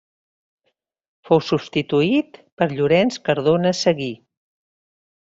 [1.29, 4.09] Fou substituït per Llorenç Cardona Seguí.